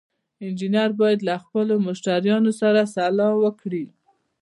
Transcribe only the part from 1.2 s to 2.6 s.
له خپلو مشتریانو